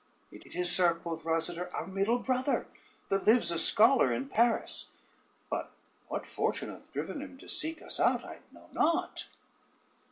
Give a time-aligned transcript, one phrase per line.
[0.31, 2.65] "It is, sir," quoth Rosader, "our middle brother,
[3.09, 4.87] that lives a scholar in Paris;
[5.47, 5.73] but
[6.07, 9.27] what fortune hath driven him to seek us out I know not."